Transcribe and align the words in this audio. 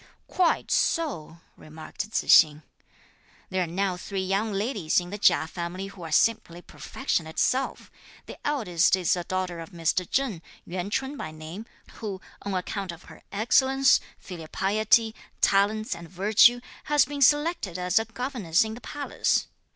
"Quite 0.25 0.71
so!" 0.71 1.37
remarked 1.55 2.09
Tzu 2.11 2.25
hsing; 2.25 2.63
"there 3.51 3.61
are 3.61 3.67
now 3.67 3.97
three 3.97 4.23
young 4.25 4.51
ladies 4.51 4.99
in 4.99 5.11
the 5.11 5.19
Chia 5.19 5.45
family 5.45 5.85
who 5.93 6.01
are 6.01 6.11
simply 6.11 6.63
perfection 6.63 7.27
itself. 7.27 7.91
The 8.25 8.35
eldest 8.43 8.95
is 8.95 9.15
a 9.15 9.23
daughter 9.23 9.59
of 9.59 9.69
Mr. 9.69 10.09
Cheng, 10.09 10.41
Yuan 10.65 10.89
Ch'un 10.89 11.15
by 11.17 11.29
name, 11.29 11.67
who, 11.99 12.19
on 12.41 12.55
account 12.55 12.91
of 12.91 13.03
her 13.13 13.21
excellence, 13.31 13.99
filial 14.17 14.47
piety, 14.47 15.13
talents, 15.39 15.93
and 15.93 16.09
virtue, 16.09 16.61
has 16.85 17.05
been 17.05 17.21
selected 17.21 17.77
as 17.77 17.99
a 17.99 18.05
governess 18.05 18.63
in 18.63 18.73
the 18.73 18.81
palace. 18.81 19.45